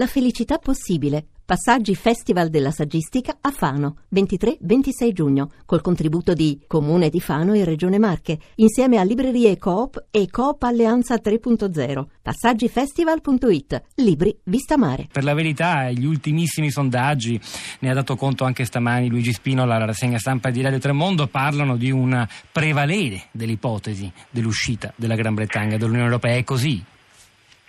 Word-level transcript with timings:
La 0.00 0.06
felicità 0.06 0.56
possibile. 0.56 1.26
Passaggi 1.44 1.94
Festival 1.94 2.48
della 2.48 2.70
Saggistica 2.70 3.36
a 3.38 3.50
Fano, 3.50 3.96
23-26 4.14 5.12
giugno, 5.12 5.50
col 5.66 5.82
contributo 5.82 6.32
di 6.32 6.58
Comune 6.66 7.10
di 7.10 7.20
Fano 7.20 7.52
e 7.52 7.64
Regione 7.64 7.98
Marche, 7.98 8.38
insieme 8.54 8.96
a 8.96 9.02
Librerie 9.02 9.58
Coop 9.58 10.06
e 10.10 10.30
Coop 10.30 10.62
Alleanza 10.62 11.16
3.0. 11.16 12.06
Passaggifestival.it. 12.22 13.82
Libri 13.96 14.34
Vista 14.44 14.78
Mare. 14.78 15.08
Per 15.12 15.22
la 15.22 15.34
verità, 15.34 15.90
gli 15.90 16.06
ultimissimi 16.06 16.70
sondaggi, 16.70 17.38
ne 17.80 17.90
ha 17.90 17.94
dato 17.94 18.16
conto 18.16 18.44
anche 18.44 18.64
stamani 18.64 19.10
Luigi 19.10 19.34
Spinola 19.34 19.74
alla 19.74 19.84
rassegna 19.84 20.18
stampa 20.18 20.48
di 20.48 20.62
Radio 20.62 20.78
Tremondo, 20.78 21.26
parlano 21.26 21.76
di 21.76 21.90
un 21.90 22.26
prevalere 22.50 23.24
dell'ipotesi 23.32 24.10
dell'uscita 24.30 24.94
della 24.96 25.14
Gran 25.14 25.34
Bretagna 25.34 25.76
dall'Unione 25.76 26.06
Europea. 26.06 26.36
È 26.36 26.44
così? 26.44 26.82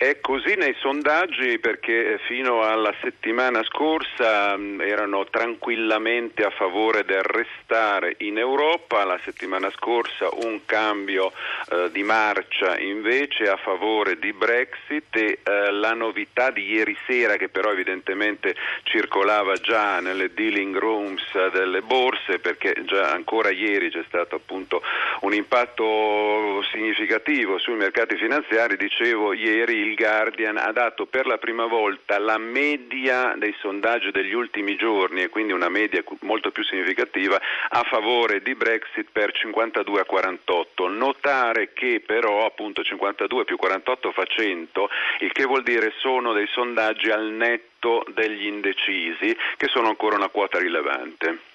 È 0.02 0.18
così 0.20 0.56
nei 0.56 0.74
sondaggi 0.80 1.60
perché 1.60 2.18
fino 2.26 2.64
alla 2.64 2.92
settimana 3.00 3.62
scorsa 3.62 4.58
erano 4.80 5.26
tranquillamente 5.26 6.42
a 6.42 6.50
favore 6.50 7.04
del 7.04 7.22
restare 7.22 8.16
in 8.18 8.36
Europa, 8.36 9.04
la 9.04 9.20
settimana 9.22 9.70
scorsa 9.70 10.28
un 10.44 10.62
cambio 10.66 11.30
eh, 11.70 11.88
di 11.92 12.02
marcia 12.02 12.80
invece 12.80 13.48
a 13.48 13.56
favore 13.56 14.18
di 14.18 14.32
Brexit 14.32 15.14
e 15.14 15.38
eh, 15.40 15.70
la 15.70 15.94
novità 15.94 16.50
di 16.50 16.68
ieri 16.68 16.96
sera 17.06 17.36
che 17.36 17.48
però 17.48 17.70
evidentemente 17.70 18.56
circolava 18.82 19.54
già 19.54 20.00
nelle 20.00 20.34
dealing 20.34 20.76
rooms 20.76 21.50
delle 21.52 21.80
borse 21.80 22.40
perché 22.40 22.74
già 22.86 23.12
ancora 23.12 23.50
ieri 23.50 23.88
c'è 23.88 24.02
stato 24.08 24.34
appunto 24.34 24.82
un 25.20 25.32
impatto 25.32 26.60
significativo 26.72 27.58
sui 27.58 27.74
mercati 27.74 28.16
finanziari, 28.16 28.76
dicevo 28.76 29.32
ieri 29.32 29.90
il 29.91 29.91
il 29.92 29.96
Guardian 29.96 30.56
ha 30.56 30.72
dato 30.72 31.06
per 31.06 31.26
la 31.26 31.36
prima 31.36 31.66
volta 31.66 32.18
la 32.18 32.38
media 32.38 33.34
dei 33.36 33.54
sondaggi 33.60 34.10
degli 34.10 34.32
ultimi 34.32 34.76
giorni 34.76 35.22
e 35.22 35.28
quindi 35.28 35.52
una 35.52 35.68
media 35.68 36.02
molto 36.20 36.50
più 36.50 36.64
significativa 36.64 37.40
a 37.68 37.82
favore 37.84 38.42
di 38.42 38.54
Brexit 38.54 39.08
per 39.12 39.32
52 39.32 40.00
a 40.00 40.04
48. 40.04 40.88
Notare 40.88 41.72
che 41.74 42.02
però 42.04 42.46
appunto 42.46 42.82
52 42.82 43.44
più 43.44 43.56
48 43.56 44.12
fa 44.12 44.24
100, 44.24 44.88
il 45.20 45.32
che 45.32 45.44
vuol 45.44 45.62
dire 45.62 45.92
sono 45.98 46.32
dei 46.32 46.46
sondaggi 46.48 47.10
al 47.10 47.30
netto 47.30 48.04
degli 48.14 48.46
indecisi 48.46 49.36
che 49.56 49.68
sono 49.68 49.88
ancora 49.88 50.16
una 50.16 50.28
quota 50.28 50.58
rilevante. 50.58 51.51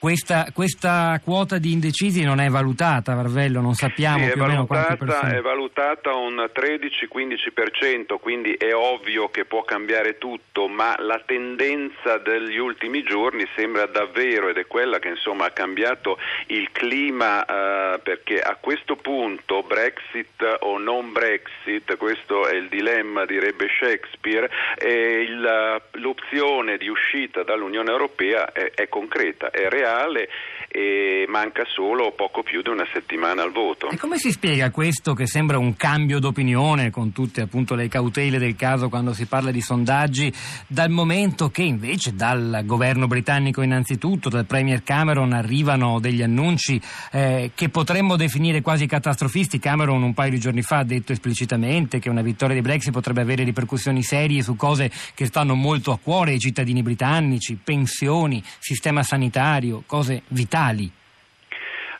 Questa, 0.00 0.46
questa, 0.54 1.20
quota 1.24 1.58
di 1.58 1.72
indecisi 1.72 2.22
non 2.22 2.38
è 2.38 2.48
valutata, 2.48 3.16
Varvello, 3.16 3.60
non 3.60 3.74
sappiamo 3.74 4.26
sì, 4.26 4.32
più 4.32 4.42
o 4.42 4.46
meno 4.46 4.64
quante 4.64 4.96
persone. 4.96 5.38
È 5.38 5.40
valutata 5.40 6.14
un 6.14 6.36
13-15%, 6.36 8.20
quindi 8.20 8.52
è 8.52 8.72
ovvio 8.72 9.28
che 9.28 9.44
può 9.44 9.64
cambiare 9.64 10.16
tutto, 10.16 10.68
ma 10.68 10.94
la 11.00 11.20
tendenza 11.26 12.16
degli 12.18 12.58
ultimi 12.58 13.02
giorni 13.02 13.44
sembra 13.56 13.86
davvero, 13.86 14.48
ed 14.48 14.58
è 14.58 14.68
quella 14.68 15.00
che 15.00 15.08
insomma 15.08 15.46
ha 15.46 15.50
cambiato 15.50 16.16
il 16.46 16.70
clima, 16.70 17.44
eh, 17.44 17.98
perché 17.98 18.40
a 18.40 18.56
questo 18.60 18.94
punto 18.94 19.64
Brexit 19.64 20.58
o 20.60 20.78
non 20.78 21.10
Brexit, 21.10 21.96
questo 21.96 22.46
è 22.46 22.54
il 22.54 22.68
dilemma, 22.68 23.24
direbbe 23.24 23.66
Shakespeare, 23.76 24.48
il, 24.80 25.82
l'opzione 25.94 26.76
di 26.76 26.86
uscita 26.86 27.42
dall'Unione 27.42 27.90
Europea 27.90 28.52
è, 28.52 28.70
è 28.76 28.88
concreta, 28.88 29.50
è 29.50 29.68
reale 29.68 29.86
reale 29.88 30.28
e 30.70 31.24
manca 31.28 31.64
solo 31.66 32.12
poco 32.12 32.42
più 32.42 32.60
di 32.60 32.68
una 32.68 32.86
settimana 32.92 33.42
al 33.42 33.52
voto. 33.52 33.88
E 33.88 33.96
come 33.96 34.18
si 34.18 34.30
spiega 34.30 34.70
questo 34.70 35.14
che 35.14 35.26
sembra 35.26 35.56
un 35.56 35.74
cambio 35.76 36.18
d'opinione 36.18 36.90
con 36.90 37.12
tutte 37.12 37.40
appunto 37.40 37.74
le 37.74 37.88
cautele 37.88 38.38
del 38.38 38.54
caso 38.54 38.90
quando 38.90 39.14
si 39.14 39.24
parla 39.24 39.50
di 39.50 39.62
sondaggi, 39.62 40.32
dal 40.66 40.90
momento 40.90 41.48
che 41.48 41.62
invece 41.62 42.14
dal 42.14 42.62
governo 42.64 43.06
britannico 43.06 43.62
innanzitutto, 43.62 44.28
dal 44.28 44.44
Premier 44.44 44.82
Cameron 44.82 45.32
arrivano 45.32 45.98
degli 46.00 46.22
annunci 46.22 46.80
eh, 47.12 47.52
che 47.54 47.70
potremmo 47.70 48.16
definire 48.16 48.60
quasi 48.60 48.86
catastrofisti. 48.86 49.58
Cameron 49.58 50.02
un 50.02 50.12
paio 50.12 50.30
di 50.30 50.38
giorni 50.38 50.62
fa 50.62 50.78
ha 50.78 50.84
detto 50.84 51.12
esplicitamente 51.12 51.98
che 51.98 52.10
una 52.10 52.22
vittoria 52.22 52.54
di 52.54 52.60
Brexit 52.60 52.92
potrebbe 52.92 53.22
avere 53.22 53.42
ripercussioni 53.42 54.02
serie 54.02 54.42
su 54.42 54.54
cose 54.54 54.90
che 55.14 55.24
stanno 55.24 55.54
molto 55.54 55.92
a 55.92 55.98
cuore 55.98 56.32
ai 56.32 56.38
cittadini 56.38 56.82
britannici, 56.82 57.58
pensioni, 57.62 58.42
sistema 58.58 59.02
sanitario, 59.02 59.77
cose 59.86 60.22
vitali. 60.28 60.90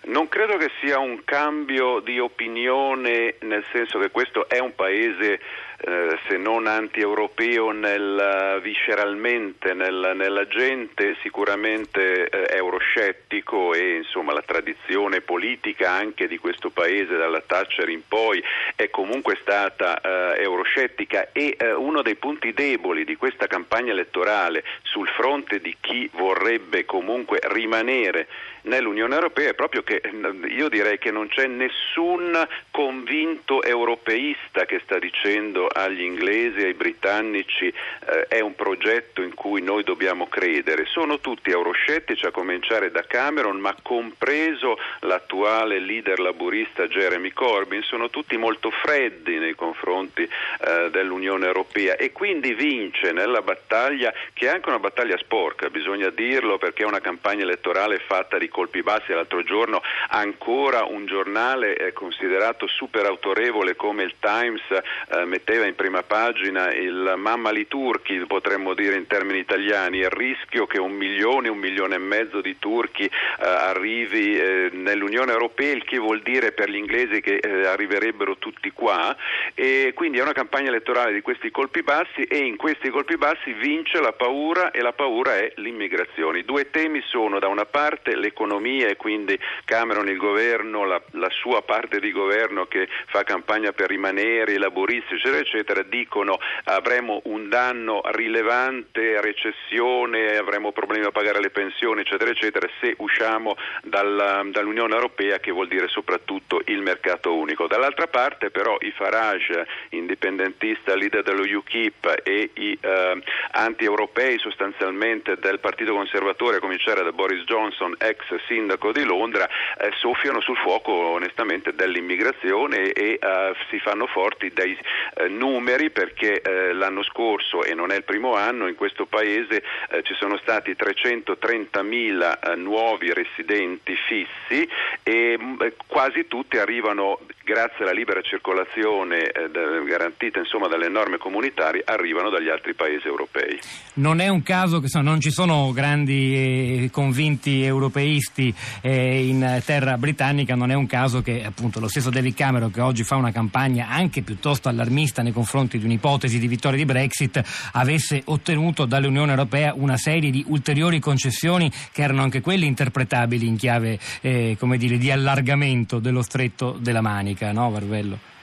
Non 0.05 0.29
credo 0.29 0.57
che 0.57 0.71
sia 0.81 0.99
un 0.99 1.23
cambio 1.25 2.01
di 2.01 2.19
opinione, 2.19 3.35
nel 3.41 3.65
senso 3.73 3.99
che 3.99 4.11
questo 4.11 4.49
è 4.49 4.59
un 4.59 4.75
paese 4.75 5.41
eh, 5.81 6.19
se 6.27 6.37
non 6.37 6.67
anti-europeo 6.67 7.71
nel, 7.71 8.59
visceralmente 8.63 9.75
nel, 9.75 10.13
nella 10.17 10.47
gente, 10.49 11.17
sicuramente 11.23 12.29
eh, 12.29 12.57
euroscettico 12.57 13.75
e 13.75 13.99
insomma 13.99 14.33
la 14.33 14.43
tradizione 14.43 15.21
politica 15.21 15.93
anche 15.93 16.27
di 16.27 16.39
questo 16.39 16.71
paese 16.71 17.17
dalla 17.17 17.41
Thatcher 17.41 17.89
in 17.89 18.03
poi 18.09 18.43
è 18.75 18.91
comunque 18.91 19.39
stata 19.41 20.01
eh, 20.01 20.43
euroscettica 20.43 21.29
e 21.31 21.57
eh, 21.57 21.73
uno 21.73 22.03
dei 22.03 22.17
punti 22.17 22.53
deboli 22.53 23.05
di 23.05 23.15
questa 23.15 23.47
campagna 23.47 23.93
elettorale 23.93 24.65
sul 24.83 25.07
fronte 25.07 25.61
di 25.61 25.77
chi 25.81 26.11
vorrebbe 26.13 26.85
comunque 26.87 27.39
rimanere 27.43 28.27
nell'Unione 28.63 29.15
Europea 29.15 29.51
è 29.51 29.55
proprio 29.55 29.83
che 29.83 30.01
io 30.49 30.69
direi 30.69 30.99
che 30.99 31.11
non 31.11 31.29
c'è 31.29 31.47
nessun 31.47 32.47
convinto 32.71 33.63
europeista 33.63 34.65
che 34.65 34.81
sta 34.85 34.99
dicendo 34.99 35.68
agli 35.69 36.03
inglesi 36.03 36.65
ai 36.65 36.75
britannici 36.75 37.67
eh, 37.67 38.27
è 38.29 38.41
un 38.41 38.55
progetto 38.55 39.23
in 39.23 39.35
cui 39.35 39.63
noi 39.63 39.85
dobbiamo 39.85 40.27
credere. 40.29 40.85
Sono 40.87 41.21
tutti 41.21 41.51
euroscettici 41.51 42.27
a 42.27 42.31
cominciare 42.31 42.91
da 42.91 43.05
Cameron, 43.07 43.59
ma 43.59 43.75
compreso 43.83 44.79
l'attuale 45.01 45.79
leader 45.79 46.19
laburista 46.19 46.87
Jeremy 46.87 47.33
Corbyn, 47.33 47.83
sono 47.83 48.11
tutti 48.11 48.37
molto 48.37 48.71
freddi 48.71 49.39
nei 49.39 49.55
confronti 49.55 50.23
eh, 50.23 50.91
dell'Unione 50.91 51.47
Europea 51.47 51.97
e 51.97 52.13
quindi 52.13 52.55
vince 52.55 53.13
nella 53.13 53.43
battaglia 53.43 54.13
che 54.33 54.47
è 54.47 54.51
anche 54.51 54.69
una 54.69 54.79
battaglia 54.79 55.17
sporca, 55.19 55.71
bisogna 55.71 56.11
dirlo 56.11 56.59
perché 56.59 56.83
è 56.83 56.87
una 56.87 57.01
campagna 57.01 57.43
elettorale 57.43 57.99
fatta 57.99 58.39
di 58.39 58.49
colpi 58.49 58.83
bassi. 58.83 59.13
L'altro 59.13 59.43
giorno 59.43 59.83
ancora 60.09 60.85
un 60.85 61.07
giornale 61.07 61.77
eh, 61.77 61.93
considerato 61.93 62.67
super 62.67 63.05
autorevole 63.07 63.77
come 63.77 64.03
il 64.03 64.15
Times 64.21 64.63
eh, 64.71 65.25
metteva 65.59 65.67
in 65.67 65.75
prima 65.75 66.03
pagina 66.03 66.73
il 66.73 67.15
mammali 67.17 67.67
turchi, 67.67 68.25
potremmo 68.27 68.75
dire 68.75 68.97
in 68.97 69.07
termini 69.07 69.41
italiani, 69.41 69.99
il 69.99 70.11
rischio 70.11 70.67
che 70.67 70.79
un 70.79 70.93
milione, 70.93 71.49
un 71.49 71.59
milione 71.59 71.97
e 71.97 71.99
mezzo 71.99 72.41
di 72.41 72.59
turchi 72.59 73.05
eh, 73.05 73.11
arrivi 73.41 74.39
eh, 74.39 74.71
nell'Unione 74.73 75.33
Europea, 75.33 75.73
il 75.73 75.85
che 75.85 75.99
vuol 75.99 76.23
dire 76.23 76.53
per 76.53 76.71
gli 76.71 76.77
inglesi 76.77 77.21
che 77.21 77.37
eh, 77.37 77.67
arriverebbero 77.67 78.37
tutti 78.37 78.71
qua 78.71 79.17
e 79.55 79.93
quindi 79.95 80.19
è 80.19 80.23
una 80.23 80.33
campagna 80.33 80.69
elettorale 80.69 81.13
di 81.13 81.21
questi 81.21 81.51
colpi 81.51 81.83
bassi 81.83 82.23
e 82.23 82.39
in 82.39 82.57
questi 82.57 82.91
colpi 82.91 83.17
bassi 83.17 83.53
vince 83.53 84.01
la 84.01 84.13
paura 84.13 84.71
e 84.71 84.81
la 84.81 84.93
paura 84.93 85.37
è 85.37 85.53
l'immigrazione. 85.57 86.45
Due 86.45 86.71
temi 86.71 87.03
sono 87.07 87.39
da 87.39 87.49
una 87.49 87.65
parte 87.67 88.15
l'economia 88.15 88.89
e 88.89 88.97
quindi 88.97 89.39
Cameron, 89.65 90.09
il 90.09 90.19
governo, 90.19 90.85
la, 90.85 91.01
la 91.13 91.31
sua 91.31 91.63
parte 91.63 91.99
di 91.99 92.13
governo 92.13 92.67
che 92.67 92.89
fa 93.07 93.25
campagna 93.25 93.73
per 93.73 93.89
rimanere, 93.89 94.53
i 94.53 94.59
laboristi 94.59 95.15
eccetera 95.15 95.48
eccetera, 95.49 95.83
dicono 95.83 96.39
avremo 96.65 97.23
un 97.25 97.49
danno 97.49 98.03
rilevante, 98.13 99.21
recessione, 99.21 100.37
avremo 100.37 100.73
problemi 100.73 101.07
a 101.07 101.11
pagare 101.11 101.41
le 101.41 101.51
pensioni, 101.51 102.03
eccetera, 102.03 102.31
eccetera, 102.31 102.69
se 102.81 102.95
usciamo 102.99 103.57
dalla, 103.83 104.43
dall'Unione 104.45 104.95
Europea, 104.95 105.39
che 105.39 105.51
vuol 105.51 105.69
dire 105.69 105.89
soprattutto 105.89 106.61
il 106.67 106.83
mercato 106.83 107.35
unico. 107.35 107.67
Dall'altra 107.67 108.07
parte 108.07 108.51
però 108.51 108.77
i 108.81 108.91
Farage, 108.91 109.67
indipendentista, 109.91 110.95
leader 110.95 111.23
dello 111.23 111.43
UKIP 111.43 112.21
e 112.23 112.51
i 112.55 112.79
eh, 112.81 113.23
anti-europei 113.53 114.39
sostanzialmente 114.39 115.37
del 115.37 115.59
Partito 115.61 115.95
Conservatore, 115.95 116.57
a 116.57 116.61
cominciare 116.61 117.03
da 117.03 117.13
Boris 117.13 117.45
Johnson, 117.45 117.95
ex 117.99 118.23
sindaco 118.47 118.93
di 118.93 119.05
Londra, 119.05 119.49
eh, 119.49 119.91
soffiano 119.97 120.41
sul 120.41 120.57
fuoco 120.57 120.93
onestamente 120.93 121.75
dell'immigrazione 121.75 122.93
e 122.93 123.19
eh, 123.21 123.55
si 123.71 123.79
fanno 123.79 124.07
forti 124.07 124.51
dai 124.53 124.77
eh, 125.15 125.29
numeri 125.39 125.91
perché 125.91 126.43
eh, 126.43 126.73
l'anno 126.73 127.03
scorso, 127.03 127.65
e 127.65 127.75
non 127.75 127.91
è 127.91 127.97
il 127.97 128.05
primo 128.05 128.35
anno, 128.35 128.67
in 128.67 128.75
questo 128.75 129.07
paese 129.07 129.63
eh, 129.91 130.03
ci 130.03 130.15
sono 130.15 130.37
stati 130.39 130.73
330.000 130.73 132.39
eh, 132.53 132.57
nuovi 132.57 133.13
residenti 133.13 133.95
fissi 134.07 134.69
e 135.03 135.39
mh, 135.39 135.45
mm, 135.45 135.63
eh, 135.63 135.75
quasi 135.87 136.27
tutti 136.27 136.59
arrivano 136.59 137.21
grazie 137.49 137.85
alla 137.85 137.93
libera 137.93 138.21
circolazione 138.21 139.31
eh, 139.31 139.51
garantita 139.87 140.39
insomma, 140.39 140.69
dalle 140.69 140.91
norme 140.91 141.17
comunitarie, 141.17 141.83
arrivano 141.85 142.29
dagli 142.29 142.51
altri 142.51 142.75
paesi 142.75 143.07
europei. 143.07 143.59
Non 143.95 144.21
è 144.21 144.29
un 144.29 144.43
caso 144.43 144.81
che 144.81 144.89
non 145.01 145.19
ci 145.21 145.31
sono 145.31 145.73
grandi 145.73 146.85
e 146.85 146.91
convinti 146.93 147.63
europeisti 147.63 148.55
eh, 148.83 149.27
in 149.27 149.63
terra 149.65 149.97
britannica, 149.97 150.55
non 150.55 150.71
è 150.71 150.75
un 150.75 150.87
caso 150.87 151.23
che 151.23 151.43
appunto 151.43 151.81
lo 151.81 151.89
stesso 151.89 152.11
David 152.11 152.35
Cameron 152.35 152.71
che 152.71 152.83
oggi 152.83 153.03
fa 153.03 153.17
una 153.17 153.33
campagna 153.33 153.89
anche 153.89 154.21
piuttosto 154.23 154.69
allarmista 154.69 155.23
nei 155.29 155.33
confronti 155.33 155.79
di 155.79 155.85
un'ipotesi 155.85 156.39
di 156.39 156.49
vittoria 156.49 156.79
di 156.79 156.85
Brexit, 156.85 157.43
avesse 157.73 158.23
ottenuto 158.25 158.87
dall'Unione 158.87 159.31
Europea 159.31 159.75
una 159.75 159.97
serie 159.97 160.31
di 160.31 160.45
ulteriori 160.49 160.99
concessioni 160.99 161.71
che 161.93 162.03
erano 162.03 162.23
anche 162.23 162.41
quelle 162.41 162.67
interpretabili 162.67 163.47
in 163.47 163.57
chiave 163.57 163.99
eh, 164.21 164.57
dire, 164.77 164.99
di 164.99 165.11
allargamento 165.11 165.99
dello 165.99 166.23
stretto 166.23 166.77
della 166.81 167.01
Manica, 167.01 167.53
no 167.53 167.71
Varvello? 167.71 168.37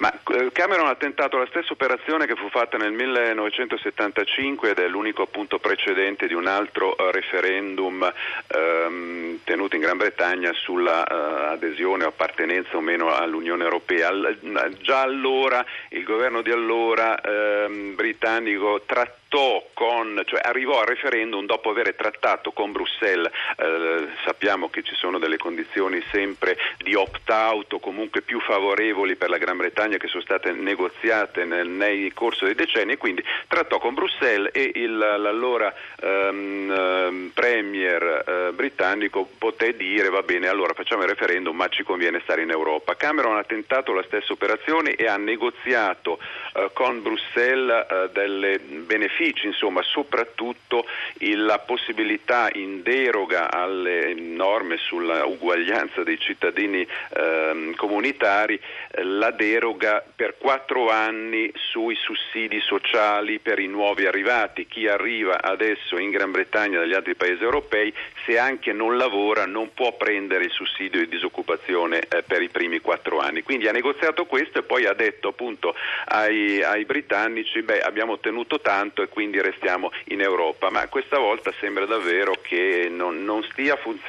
Ma 0.00 0.10
eh, 0.32 0.50
Cameron 0.52 0.88
ha 0.88 0.94
tentato 0.94 1.36
la 1.36 1.46
stessa 1.46 1.74
operazione 1.74 2.26
che 2.26 2.34
fu 2.34 2.48
fatta 2.48 2.78
nel 2.78 2.92
1975 2.92 4.70
ed 4.70 4.78
è 4.78 4.88
l'unico 4.88 5.20
appunto 5.20 5.58
precedente 5.58 6.26
di 6.26 6.32
un 6.32 6.46
altro 6.46 6.96
uh, 6.96 7.10
referendum 7.10 8.10
um, 8.54 9.38
tenuto 9.44 9.74
in 9.74 9.82
Gran 9.82 9.98
Bretagna 9.98 10.54
sulla 10.54 11.04
uh, 11.06 11.52
adesione 11.52 12.04
o 12.04 12.08
appartenenza 12.08 12.78
o 12.78 12.80
meno 12.80 13.14
all'Unione 13.14 13.62
Europea. 13.62 14.08
All- 14.08 14.78
già 14.80 15.02
allora 15.02 15.62
il 15.90 16.02
governo 16.02 16.40
di 16.40 16.50
allora 16.50 17.20
um, 17.22 17.94
britannico 17.94 18.80
trattò 18.86 19.68
con, 19.74 20.22
cioè 20.24 20.40
arrivò 20.42 20.80
al 20.80 20.86
referendum 20.86 21.44
dopo 21.44 21.70
aver 21.70 21.94
trattato 21.94 22.52
con 22.52 22.72
Bruxelles, 22.72 23.30
eh, 23.56 23.89
sappiamo 24.24 24.68
che 24.68 24.82
ci 24.82 24.94
sono 24.94 25.18
delle 25.18 25.36
condizioni 25.36 26.02
sempre 26.10 26.56
di 26.78 26.94
opt-out 26.94 27.72
o 27.72 27.78
comunque 27.80 28.22
più 28.22 28.40
favorevoli 28.40 29.16
per 29.16 29.30
la 29.30 29.38
Gran 29.38 29.56
Bretagna 29.56 29.96
che 29.96 30.08
sono 30.08 30.22
state 30.22 30.52
negoziate 30.52 31.44
nel, 31.44 31.68
nel 31.68 32.12
corso 32.14 32.44
dei 32.44 32.54
decenni 32.54 32.92
e 32.92 32.96
quindi 32.96 33.24
trattò 33.46 33.78
con 33.78 33.94
Bruxelles 33.94 34.50
e 34.52 34.72
il, 34.74 34.96
l'allora 34.96 35.72
ehm, 36.00 37.30
premier 37.34 38.24
eh, 38.26 38.52
britannico 38.52 39.28
poté 39.38 39.76
dire 39.76 40.08
va 40.08 40.22
bene 40.22 40.48
allora 40.48 40.74
facciamo 40.74 41.02
il 41.02 41.08
referendum 41.08 41.56
ma 41.56 41.68
ci 41.68 41.82
conviene 41.82 42.20
stare 42.22 42.42
in 42.42 42.50
Europa. 42.50 42.96
Cameron 42.96 43.36
ha 43.36 43.44
tentato 43.44 43.92
la 43.92 44.02
stessa 44.04 44.32
operazione 44.32 44.94
e 44.94 45.06
ha 45.06 45.16
negoziato 45.16 46.18
eh, 46.54 46.70
con 46.72 47.02
Bruxelles 47.02 47.86
eh, 47.88 48.10
delle 48.12 48.58
benefici 48.58 49.46
insomma, 49.46 49.82
soprattutto 49.82 50.86
la 51.18 51.58
possibilità 51.58 52.48
in 52.52 52.82
deroga 52.82 53.50
alle 53.50 54.09
norme 54.14 54.76
sulla 54.76 55.24
uguaglianza 55.24 56.02
dei 56.02 56.18
cittadini 56.18 56.82
eh, 56.82 57.72
comunitari, 57.76 58.60
la 59.02 59.30
deroga 59.30 60.04
per 60.14 60.36
quattro 60.38 60.90
anni 60.90 61.50
sui 61.54 61.94
sussidi 61.96 62.60
sociali 62.60 63.38
per 63.38 63.58
i 63.58 63.66
nuovi 63.66 64.06
arrivati. 64.06 64.66
Chi 64.66 64.86
arriva 64.86 65.42
adesso 65.42 65.98
in 65.98 66.10
Gran 66.10 66.30
Bretagna 66.30 66.78
dagli 66.78 66.94
altri 66.94 67.14
paesi 67.14 67.42
europei, 67.42 67.92
se 68.26 68.38
anche 68.38 68.72
non 68.72 68.96
lavora, 68.96 69.46
non 69.46 69.72
può 69.74 69.96
prendere 69.96 70.44
il 70.44 70.50
sussidio 70.50 71.00
di 71.00 71.08
disoccupazione 71.08 72.00
eh, 72.00 72.22
per 72.22 72.42
i 72.42 72.48
primi 72.48 72.80
quattro 72.80 73.18
anni. 73.18 73.42
Quindi 73.42 73.68
ha 73.68 73.72
negoziato 73.72 74.26
questo 74.26 74.58
e 74.58 74.62
poi 74.62 74.86
ha 74.86 74.94
detto 74.94 75.28
appunto 75.28 75.74
ai, 76.06 76.62
ai 76.62 76.84
britannici, 76.84 77.62
beh 77.62 77.80
abbiamo 77.80 78.12
ottenuto 78.12 78.60
tanto 78.60 79.02
e 79.02 79.08
quindi 79.08 79.40
restiamo 79.40 79.90
in 80.06 80.20
Europa, 80.20 80.70
ma 80.70 80.86
questa 80.88 81.18
volta 81.18 81.52
sembra 81.60 81.86
davvero 81.86 82.38
che 82.42 82.88
non, 82.90 83.24
non 83.24 83.42
stia 83.44 83.76
funzionando 83.76 83.99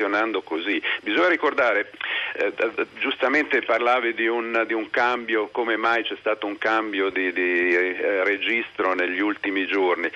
così. 0.44 0.82
Bisogna 1.02 1.30
ricordare, 1.30 1.92
eh, 2.34 2.54
giustamente 3.00 3.62
parlavi 3.62 4.14
di 4.14 4.28
un, 4.28 4.64
di 4.68 4.74
un, 4.74 4.90
cambio, 4.90 5.48
come 5.48 5.78
mai 5.78 6.04
c'è 6.04 6.16
stato 6.20 6.46
un 6.48 6.58
cambio 6.58 7.10
di, 7.10 7.32
di 7.32 7.76
eh, 7.76 8.24
registro 8.24 8.94
negli 8.94 9.22
ultimi 9.22 9.66
giorni. 9.66 10.10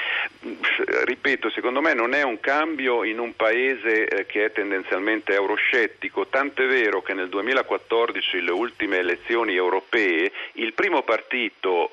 Ripeto, 1.06 1.50
secondo 1.50 1.82
me 1.82 1.94
non 1.94 2.14
è 2.14 2.24
un 2.24 2.40
cambio 2.40 3.04
in 3.04 3.20
un 3.20 3.36
paese 3.36 4.08
eh, 4.08 4.26
che 4.26 4.46
è 4.46 4.52
tendenzialmente 4.52 5.34
euroscettico, 5.34 6.28
tant'è 6.28 6.66
vero 6.66 7.02
che 7.02 7.14
nel 7.14 7.30
2014, 7.30 8.42
le 8.42 8.52
ultime 8.52 8.98
elezioni 8.98 9.56
europee, 9.56 10.32
il 10.54 10.74
primo 10.74 11.04
partito 11.04 11.90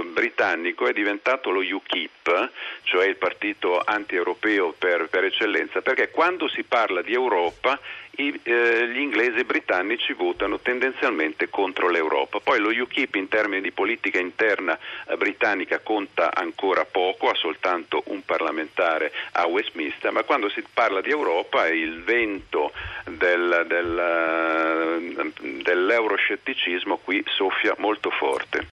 eh, 0.00 0.04
britannico 0.04 0.86
è 0.86 0.92
diventato 0.92 1.50
lo 1.50 1.60
UKIP, 1.60 2.50
cioè 2.82 3.06
il 3.06 3.16
partito 3.16 3.80
anti-europeo 3.84 4.74
per, 4.76 5.08
per 5.08 5.24
eccellenza, 5.24 5.80
perché 5.80 6.10
quando 6.10 6.48
si 6.48 6.62
parla 6.64 7.02
di 7.02 7.12
Europa 7.12 7.78
eh, 8.20 8.88
gli 8.88 8.98
inglesi 8.98 9.44
britannici 9.44 10.12
votano 10.12 10.58
tendenzialmente 10.58 11.48
contro 11.48 11.88
l'Europa. 11.88 12.40
Poi 12.40 12.58
lo 12.58 12.70
UKIP 12.70 13.14
in 13.14 13.28
termini 13.28 13.62
di 13.62 13.70
politica 13.70 14.18
interna 14.18 14.76
eh, 15.06 15.16
britannica 15.16 15.78
conta 15.78 16.34
ancora 16.34 16.84
poco, 16.84 17.28
ha 17.28 17.34
soltanto 17.36 18.02
un 18.06 18.24
parlamentare 18.24 19.12
a 19.32 19.46
Westminster, 19.46 20.10
ma 20.10 20.24
quando 20.24 20.48
si 20.48 20.64
parla 20.72 21.00
di 21.00 21.10
Europa 21.10 21.68
il 21.68 22.02
vento 22.02 22.72
del, 23.04 23.64
del, 23.68 25.12
uh, 25.16 25.32
dell'euroscetticismo 25.62 26.96
qui 26.98 27.22
soffia 27.28 27.74
molto 27.78 28.10
forte. 28.10 28.66